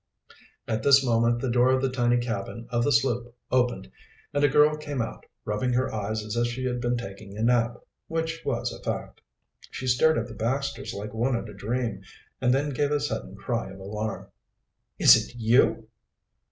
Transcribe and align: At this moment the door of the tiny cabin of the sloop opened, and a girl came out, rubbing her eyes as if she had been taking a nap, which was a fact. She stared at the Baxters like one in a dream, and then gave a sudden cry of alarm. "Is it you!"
At 0.67 0.81
this 0.81 1.05
moment 1.05 1.39
the 1.41 1.49
door 1.51 1.69
of 1.69 1.79
the 1.79 1.91
tiny 1.91 2.17
cabin 2.17 2.65
of 2.71 2.83
the 2.83 2.91
sloop 2.91 3.35
opened, 3.51 3.91
and 4.33 4.43
a 4.43 4.47
girl 4.49 4.75
came 4.75 4.99
out, 4.99 5.27
rubbing 5.45 5.73
her 5.73 5.93
eyes 5.93 6.25
as 6.25 6.35
if 6.35 6.47
she 6.47 6.63
had 6.65 6.81
been 6.81 6.97
taking 6.97 7.37
a 7.37 7.43
nap, 7.43 7.75
which 8.07 8.41
was 8.43 8.73
a 8.73 8.81
fact. 8.81 9.21
She 9.69 9.85
stared 9.85 10.17
at 10.17 10.25
the 10.25 10.33
Baxters 10.33 10.95
like 10.95 11.13
one 11.13 11.35
in 11.35 11.47
a 11.47 11.53
dream, 11.53 12.01
and 12.41 12.51
then 12.51 12.69
gave 12.71 12.89
a 12.89 12.99
sudden 12.99 13.35
cry 13.35 13.69
of 13.69 13.77
alarm. 13.77 14.31
"Is 14.97 15.15
it 15.15 15.35
you!" 15.37 15.87